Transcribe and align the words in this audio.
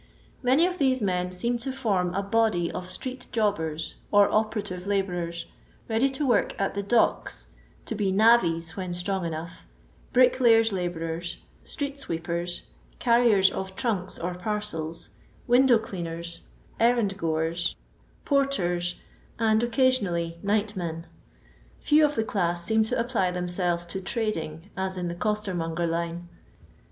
Many 0.41 0.65
of 0.65 0.79
these 0.79 0.99
men 0.99 1.31
seem 1.31 1.59
to 1.59 1.71
form 1.71 2.11
a 2.15 2.23
body 2.23 2.71
of 2.71 2.89
street 2.89 3.27
jobbers 3.31 3.97
or 4.11 4.33
operative 4.33 4.87
labourers, 4.87 5.45
ready 5.87 6.09
to 6.09 6.25
work 6.25 6.59
at 6.59 6.73
the 6.73 6.81
docks, 6.81 7.49
to 7.85 7.93
be 7.93 8.11
navvies 8.11 8.75
(when 8.75 8.95
strong 8.95 9.25
enough), 9.27 9.67
bricklayers' 10.11 10.71
labourers, 10.71 11.37
street 11.63 11.99
sweepers, 11.99 12.63
carriers 12.97 13.51
of 13.51 13.75
trunks 13.75 14.17
or 14.17 14.33
parcels, 14.33 15.09
window 15.45 15.77
cleaners, 15.77 16.41
errand 16.79 17.15
goers, 17.15 17.75
porters, 18.25 18.95
and 19.37 19.61
(occasionally) 19.61 20.39
nightmcn. 20.43 21.03
Few 21.79 22.03
of 22.03 22.15
the 22.15 22.23
cUiss 22.25 22.63
seem 22.63 22.81
to 22.85 22.99
apply 22.99 23.29
themselves 23.29 23.85
to 23.85 24.01
trading, 24.01 24.71
as 24.75 24.97
in 24.97 25.09
the 25.09 25.13
costermonger 25.15 25.85
line. 25.87 26.27